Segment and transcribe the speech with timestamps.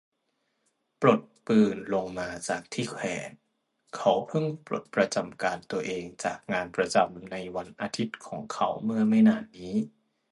[1.01, 3.29] ปลดปืนลงมาจากที่แขวน
[3.95, 9.75] เขาเพิ่งปลดประจำการตัวเองจากงานประจำในวันอาทิตย์ของเขาเมื่อไม่นานนี้